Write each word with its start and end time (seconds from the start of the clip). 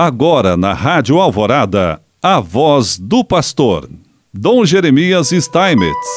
Agora 0.00 0.56
na 0.56 0.74
Rádio 0.74 1.18
Alvorada, 1.18 2.00
a 2.22 2.38
voz 2.38 2.96
do 2.96 3.24
pastor, 3.24 3.90
Dom 4.32 4.64
Jeremias 4.64 5.30
Steinmetz. 5.30 6.08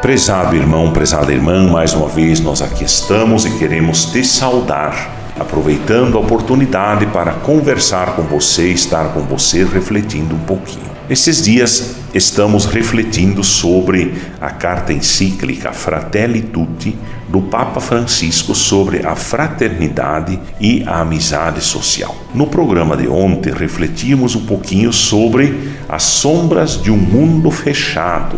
Prezado 0.00 0.56
irmão, 0.56 0.90
prezada 0.90 1.30
irmã, 1.30 1.68
mais 1.70 1.92
uma 1.92 2.08
vez 2.08 2.40
nós 2.40 2.62
aqui 2.62 2.84
estamos 2.84 3.44
e 3.44 3.58
queremos 3.58 4.06
te 4.06 4.24
saudar, 4.24 5.34
aproveitando 5.38 6.16
a 6.16 6.20
oportunidade 6.22 7.04
para 7.08 7.34
conversar 7.34 8.16
com 8.16 8.22
você, 8.22 8.72
estar 8.72 9.12
com 9.12 9.20
você, 9.20 9.62
refletindo 9.62 10.34
um 10.34 10.40
pouquinho. 10.46 10.90
Esses 11.10 11.42
dias 11.42 11.96
estamos 12.16 12.64
refletindo 12.64 13.44
sobre 13.44 14.14
a 14.40 14.50
carta 14.50 14.92
encíclica 14.92 15.72
Fratelli 15.72 16.40
Tutti 16.40 16.96
do 17.28 17.42
Papa 17.42 17.80
Francisco 17.80 18.54
sobre 18.54 19.06
a 19.06 19.14
fraternidade 19.14 20.38
e 20.60 20.82
a 20.86 21.00
amizade 21.00 21.60
social. 21.60 22.16
No 22.34 22.46
programa 22.46 22.96
de 22.96 23.06
ontem 23.06 23.52
refletimos 23.52 24.34
um 24.34 24.46
pouquinho 24.46 24.92
sobre 24.92 25.72
as 25.88 26.04
sombras 26.04 26.80
de 26.82 26.90
um 26.90 26.96
mundo 26.96 27.50
fechado 27.50 28.36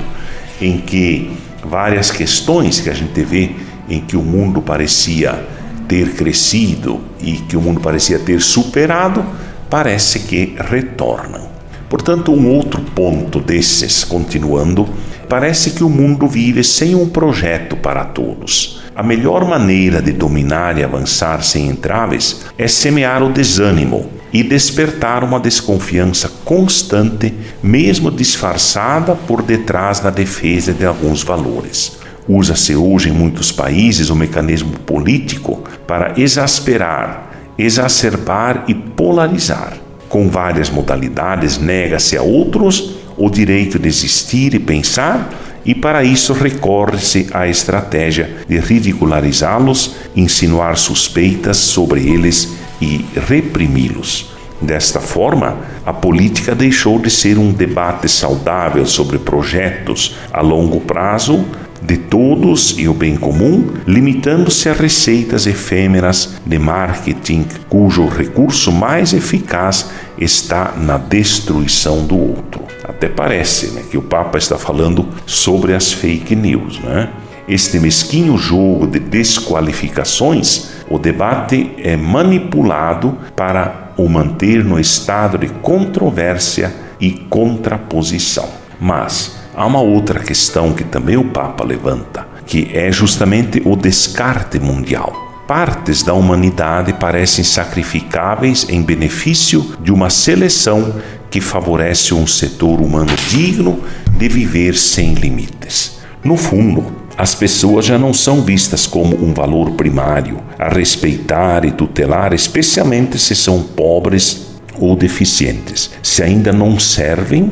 em 0.61 0.79
que 0.79 1.31
várias 1.63 2.11
questões 2.11 2.81
que 2.81 2.91
a 2.91 2.95
gente 2.95 3.23
vê 3.23 3.51
em 3.89 4.01
que 4.01 4.17
o 4.17 4.23
mundo 4.23 4.61
parecia 4.61 5.47
ter 5.87 6.15
crescido 6.15 7.01
e 7.21 7.33
que 7.33 7.57
o 7.57 7.61
mundo 7.61 7.81
parecia 7.81 8.19
ter 8.19 8.41
superado, 8.41 9.25
parece 9.71 10.21
que 10.21 10.57
retornam. 10.59 11.48
Portanto, 11.89 12.33
um 12.33 12.49
outro 12.49 12.81
ponto 12.81 13.41
desses, 13.41 14.05
continuando, 14.05 14.89
parece 15.29 15.71
que 15.71 15.83
o 15.83 15.89
mundo 15.89 16.27
vive 16.27 16.63
sem 16.63 16.95
um 16.95 17.09
projeto 17.09 17.77
para 17.77 18.05
todos. 18.05 18.83
A 18.95 19.03
melhor 19.03 19.45
maneira 19.47 20.03
de 20.03 20.13
dominar 20.13 20.77
e 20.77 20.85
avançar 20.85 21.43
sem 21.43 21.69
entraves 21.69 22.43
é 22.59 22.67
semear 22.69 23.23
o 23.23 23.33
desânimo 23.33 24.11
e 24.33 24.43
despertar 24.43 25.25
uma 25.25 25.41
desconfiança 25.41 26.31
constante, 26.45 27.33
mesmo 27.63 28.11
disfarçada 28.11 29.15
por 29.15 29.41
detrás 29.41 30.01
da 30.01 30.11
defesa 30.11 30.73
de 30.73 30.85
alguns 30.85 31.23
valores. 31.23 31.97
Usa-se 32.29 32.77
hoje 32.77 33.09
em 33.09 33.13
muitos 33.13 33.51
países 33.51 34.11
o 34.11 34.17
mecanismo 34.17 34.73
político 34.81 35.65
para 35.87 36.21
exasperar, 36.21 37.31
exacerbar 37.57 38.65
e 38.69 38.75
polarizar. 38.75 39.88
Com 40.09 40.29
várias 40.29 40.71
modalidades, 40.71 41.59
nega-se 41.59 42.17
a 42.17 42.23
outros 42.23 42.97
o 43.17 43.29
direito 43.29 43.79
de 43.79 43.89
existir 43.89 44.55
e 44.55 44.59
pensar, 44.59 45.29
e 45.65 45.75
para 45.75 46.05
isso 46.05 46.33
recorre-se 46.33 47.29
à 47.33 47.49
estratégia 47.49 48.37
de 48.49 48.59
ridicularizá-los, 48.59 49.97
insinuar 50.17 50.79
suspeitas 50.79 51.57
sobre 51.59 52.09
eles 52.09 52.55
e 52.81 53.05
reprimi-los. 53.27 54.31
Desta 54.61 55.01
forma, 55.01 55.57
a 55.85 55.93
política 55.93 56.55
deixou 56.55 56.99
de 56.99 57.11
ser 57.11 57.39
um 57.39 57.53
debate 57.53 58.09
saudável 58.09 58.87
sobre 58.87 59.19
projetos 59.19 60.17
a 60.33 60.41
longo 60.41 60.81
prazo 60.81 61.45
de 61.83 61.97
todos 61.97 62.79
e 62.79 62.89
o 62.89 62.95
bem 62.95 63.17
comum, 63.17 63.73
limitando-se 63.87 64.69
a 64.69 64.73
receitas 64.73 65.47
efêmeras 65.47 66.35
de 66.45 66.59
marketing 66.59 67.47
cujo 67.69 68.07
recurso 68.07 68.73
mais 68.73 69.13
eficaz 69.13 69.91
está 70.19 70.75
na 70.77 70.99
destruição 70.99 72.05
do 72.05 72.19
outro. 72.19 72.63
Até 72.85 73.09
parece 73.09 73.69
né, 73.69 73.83
que 73.89 73.99
o 73.99 74.03
Papa 74.03 74.39
está 74.39 74.59
falando 74.59 75.09
sobre 75.27 75.75
as 75.75 75.93
fake 75.93 76.35
news. 76.35 76.81
Né? 76.81 77.11
Este 77.49 77.79
mesquinho 77.79 78.37
jogo 78.37 78.87
de 78.87 78.99
desqualificações, 78.99 80.71
o 80.91 80.99
debate 80.99 81.71
é 81.79 81.97
manipulado 81.97 83.17
para 83.37 83.93
o 83.97 84.09
manter 84.09 84.65
no 84.65 84.79
estado 84.79 85.39
de 85.39 85.49
controvérsia 85.49 86.75
e 87.01 87.11
contraposição. 87.11 88.49
Mas 88.81 89.37
há 89.59 89.67
uma 89.67 89.81
outra 89.81 90.21
questão 90.21 90.73
que 90.73 90.85
também 90.85 91.17
o 91.17 91.25
Papa 91.25 91.65
levanta, 91.65 92.27
que 92.47 92.71
é 92.73 92.93
justamente 92.93 93.61
o 93.65 93.75
descarte 93.75 94.59
mundial 94.61 95.29
partes 95.49 96.03
da 96.03 96.13
humanidade 96.13 96.93
parecem 96.93 97.43
sacrificáveis 97.43 98.67
em 98.69 98.83
benefício 98.83 99.75
de 99.81 99.91
uma 99.91 100.11
seleção 100.11 100.97
que 101.31 101.41
favorece 101.41 102.13
um 102.13 102.27
setor 102.27 102.83
humano 102.83 103.13
digno 103.31 103.83
de 104.19 104.29
viver 104.29 104.77
sem 104.77 105.15
limites. 105.15 106.01
No 106.23 106.37
fundo, 106.37 106.85
as 107.17 107.35
pessoas 107.35 107.87
já 107.87 107.99
não 107.99 108.13
são 108.13 108.43
vistas 108.43 108.87
como 108.87 109.17
um 109.25 109.33
valor 109.33 109.71
primário 109.71 110.39
a 110.59 110.69
respeitar 110.69 111.65
e 111.65 111.71
tutelar, 111.71 112.35
especialmente 112.35 113.19
se 113.19 113.35
são 113.35 113.63
pobres 113.63 114.49
ou 114.79 114.95
deficientes, 114.95 115.91
se 116.03 116.23
ainda 116.23 116.53
não 116.53 116.79
servem 116.79 117.51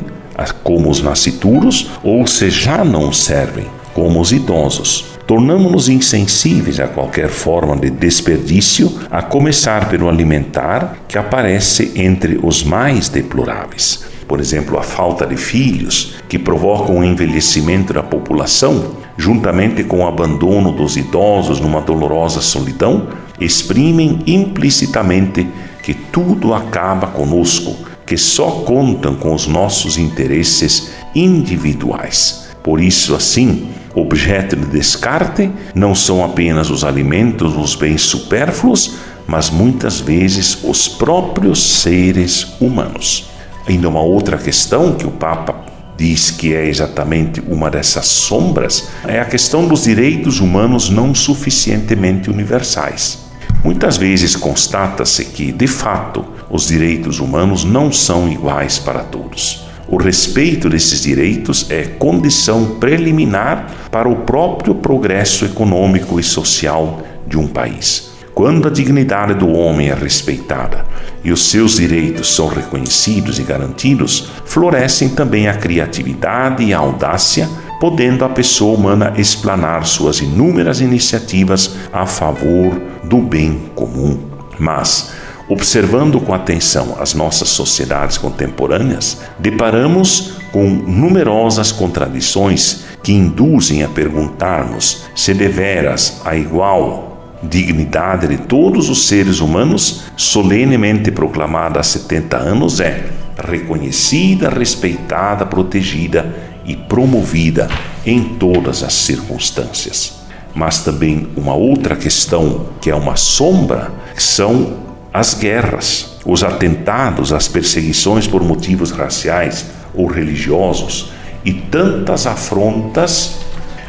como 0.63 0.89
os 0.89 1.01
nascituros 1.01 1.89
ou 2.03 2.25
se 2.27 2.49
já 2.49 2.83
não 2.83 3.11
servem 3.11 3.65
como 3.93 4.21
os 4.21 4.31
idosos. 4.31 5.17
Tornamos-nos 5.25 5.89
insensíveis 5.89 6.79
a 6.79 6.87
qualquer 6.87 7.29
forma 7.29 7.75
de 7.75 7.89
desperdício, 7.89 8.91
a 9.09 9.21
começar 9.21 9.89
pelo 9.89 10.07
alimentar, 10.07 10.99
que 11.07 11.17
aparece 11.17 11.91
entre 11.95 12.39
os 12.41 12.63
mais 12.63 13.09
deploráveis. 13.09 14.05
Por 14.27 14.39
exemplo, 14.39 14.77
a 14.77 14.83
falta 14.83 15.25
de 15.25 15.35
filhos, 15.35 16.15
que 16.29 16.37
provoca 16.37 16.91
um 16.91 17.03
envelhecimento 17.03 17.91
da 17.91 18.03
população, 18.03 18.97
juntamente 19.17 19.83
com 19.83 20.01
o 20.01 20.07
abandono 20.07 20.71
dos 20.71 20.95
idosos 20.95 21.59
numa 21.59 21.81
dolorosa 21.81 22.39
solidão, 22.39 23.07
exprimem 23.39 24.19
implicitamente 24.27 25.47
que 25.81 25.93
tudo 25.93 26.53
acaba 26.53 27.07
conosco, 27.07 27.75
que 28.07 28.17
só 28.17 28.63
contam 28.65 29.15
com 29.15 29.33
os 29.33 29.45
nossos 29.45 29.97
interesses 29.97 30.91
individuais. 31.13 32.47
Por 32.63 32.81
isso, 32.81 33.13
assim, 33.13 33.67
objeto 33.93 34.55
de 34.55 34.65
descarte 34.67 35.51
não 35.75 35.93
são 35.93 36.23
apenas 36.23 36.69
os 36.69 36.83
alimentos, 36.83 37.55
os 37.55 37.75
bens 37.75 38.01
supérfluos, 38.01 38.95
mas 39.27 39.49
muitas 39.49 39.99
vezes 39.99 40.57
os 40.63 40.87
próprios 40.87 41.81
seres 41.81 42.47
humanos. 42.61 43.29
Ainda 43.67 43.89
uma 43.89 44.01
outra 44.01 44.37
questão 44.37 44.93
que 44.93 45.05
o 45.05 45.11
Papa 45.11 45.65
diz 45.97 46.31
que 46.31 46.53
é 46.53 46.67
exatamente 46.67 47.41
uma 47.45 47.69
dessas 47.69 48.05
sombras 48.05 48.87
é 49.05 49.19
a 49.19 49.25
questão 49.25 49.67
dos 49.67 49.83
direitos 49.83 50.39
humanos 50.39 50.89
não 50.89 51.13
suficientemente 51.13 52.29
universais. 52.29 53.27
Muitas 53.63 53.97
vezes 53.97 54.35
constata-se 54.35 55.25
que, 55.25 55.51
de 55.51 55.67
fato, 55.67 56.23
os 56.49 56.67
direitos 56.67 57.19
humanos 57.19 57.63
não 57.63 57.91
são 57.91 58.29
iguais 58.31 58.79
para 58.79 59.03
todos. 59.03 59.65
O 59.89 59.97
respeito 59.97 60.69
desses 60.69 61.01
direitos 61.01 61.69
é 61.69 61.83
condição 61.83 62.75
preliminar 62.79 63.71
para 63.89 64.09
o 64.09 64.17
próprio 64.17 64.75
progresso 64.75 65.45
econômico 65.45 66.19
e 66.19 66.23
social 66.23 67.01
de 67.25 67.37
um 67.37 67.47
país. 67.47 68.11
Quando 68.33 68.67
a 68.67 68.71
dignidade 68.71 69.33
do 69.33 69.49
homem 69.49 69.89
é 69.89 69.95
respeitada 69.95 70.85
e 71.23 71.31
os 71.31 71.49
seus 71.49 71.77
direitos 71.77 72.35
são 72.35 72.47
reconhecidos 72.47 73.39
e 73.39 73.43
garantidos, 73.43 74.29
florescem 74.45 75.09
também 75.09 75.47
a 75.47 75.55
criatividade 75.55 76.63
e 76.63 76.73
a 76.73 76.77
audácia, 76.77 77.49
podendo 77.79 78.23
a 78.23 78.29
pessoa 78.29 78.77
humana 78.77 79.13
explanar 79.17 79.87
suas 79.87 80.19
inúmeras 80.19 80.81
iniciativas 80.81 81.75
a 81.91 82.05
favor 82.05 82.79
do 83.03 83.17
bem 83.17 83.59
comum. 83.73 84.19
Mas, 84.59 85.13
Observando 85.49 86.19
com 86.19 86.33
atenção 86.33 86.97
as 86.99 87.13
nossas 87.13 87.47
sociedades 87.49 88.17
contemporâneas, 88.17 89.21
deparamos 89.39 90.33
com 90.51 90.67
numerosas 90.67 91.71
contradições 91.71 92.83
que 93.01 93.13
induzem 93.13 93.81
a 93.83 93.87
perguntarmos 93.87 95.03
se 95.15 95.33
deveras 95.33 96.21
a 96.25 96.35
igual 96.35 97.37
dignidade 97.41 98.27
de 98.27 98.37
todos 98.37 98.89
os 98.89 99.07
seres 99.07 99.39
humanos, 99.39 100.03
solenemente 100.17 101.11
proclamada 101.11 101.79
há 101.79 101.83
70 101.83 102.35
anos, 102.35 102.79
é 102.81 103.05
reconhecida, 103.37 104.49
respeitada, 104.49 105.45
protegida 105.45 106.35
e 106.65 106.75
promovida 106.75 107.69
em 108.05 108.35
todas 108.35 108.83
as 108.83 108.93
circunstâncias. 108.93 110.17
Mas 110.53 110.79
também 110.79 111.27
uma 111.37 111.53
outra 111.53 111.95
questão 111.95 112.69
que 112.81 112.89
é 112.89 112.95
uma 112.95 113.15
sombra 113.15 113.91
são 114.17 114.86
as 115.17 115.33
guerras, 115.33 116.15
os 116.23 116.43
atentados, 116.43 117.33
as 117.33 117.47
perseguições 117.47 118.27
por 118.27 118.43
motivos 118.43 118.91
raciais 118.91 119.65
ou 119.95 120.05
religiosos 120.05 121.11
e 121.43 121.53
tantas 121.53 122.27
afrontas 122.27 123.37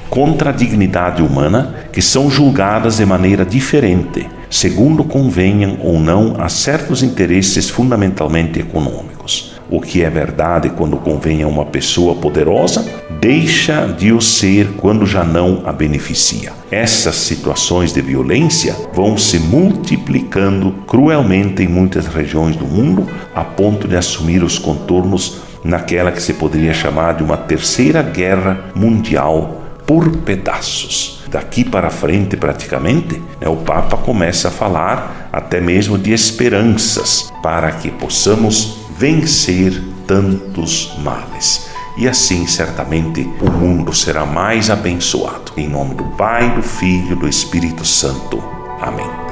contra 0.08 0.48
a 0.48 0.52
dignidade 0.54 1.20
humana 1.20 1.84
que 1.92 2.00
são 2.00 2.30
julgadas 2.30 2.96
de 2.96 3.04
maneira 3.04 3.44
diferente, 3.44 4.26
segundo 4.48 5.04
convenham 5.04 5.76
ou 5.82 6.00
não 6.00 6.34
a 6.38 6.48
certos 6.48 7.02
interesses 7.02 7.68
fundamentalmente 7.68 8.58
econômicos. 8.58 9.60
O 9.68 9.82
que 9.82 10.02
é 10.02 10.08
verdade 10.08 10.70
quando 10.70 10.96
convém 10.96 11.42
a 11.42 11.46
uma 11.46 11.66
pessoa 11.66 12.14
poderosa, 12.14 12.86
deixa 13.20 13.86
de 13.86 14.12
o 14.12 14.20
ser 14.22 14.68
quando 14.78 15.04
já 15.04 15.24
não 15.24 15.60
a 15.66 15.72
beneficia. 15.74 16.57
Essas 16.70 17.16
situações 17.16 17.92
de 17.92 18.00
violência 18.00 18.76
vão 18.92 19.16
se 19.16 19.38
multiplicando 19.38 20.72
cruelmente 20.86 21.62
em 21.62 21.68
muitas 21.68 22.06
regiões 22.06 22.56
do 22.56 22.66
mundo, 22.66 23.06
a 23.34 23.42
ponto 23.42 23.88
de 23.88 23.96
assumir 23.96 24.42
os 24.42 24.58
contornos 24.58 25.38
naquela 25.64 26.12
que 26.12 26.22
se 26.22 26.34
poderia 26.34 26.74
chamar 26.74 27.14
de 27.14 27.22
uma 27.22 27.36
terceira 27.36 28.02
guerra 28.02 28.70
mundial 28.74 29.62
por 29.86 30.10
pedaços. 30.18 31.20
Daqui 31.30 31.64
para 31.64 31.90
frente, 31.90 32.36
praticamente, 32.36 33.22
né, 33.40 33.48
o 33.48 33.56
Papa 33.56 33.96
começa 33.96 34.48
a 34.48 34.50
falar 34.50 35.28
até 35.32 35.60
mesmo 35.60 35.96
de 35.98 36.12
esperanças 36.12 37.32
para 37.42 37.70
que 37.72 37.90
possamos 37.90 38.78
vencer 38.98 39.82
tantos 40.06 40.94
males. 40.98 41.68
E 41.98 42.06
assim, 42.06 42.46
certamente, 42.46 43.28
o 43.40 43.50
mundo 43.50 43.92
será 43.92 44.24
mais 44.24 44.70
abençoado. 44.70 45.50
Em 45.56 45.68
nome 45.68 45.96
do 45.96 46.04
Pai, 46.04 46.54
do 46.54 46.62
Filho 46.62 47.12
e 47.12 47.16
do 47.16 47.28
Espírito 47.28 47.84
Santo. 47.84 48.40
Amém. 48.80 49.27